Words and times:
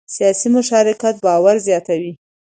سیاسي 0.15 0.47
مشارکت 0.57 1.15
باور 1.25 1.55
زیاتوي 1.67 2.13